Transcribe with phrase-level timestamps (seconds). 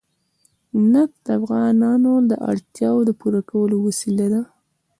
[0.91, 4.41] نفت د افغانانو د اړتیاوو د پوره کولو وسیله ده.